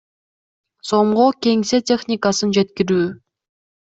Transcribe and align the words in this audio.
сомго 0.91 1.25
кеңсе 1.47 1.79
техникасын 1.91 2.57
жеткирүү. 2.59 3.05